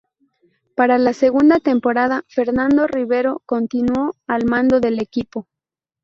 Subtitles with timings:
[0.75, 5.47] Para la segunda temporada Fernando Rivero continuó al mando del equipo.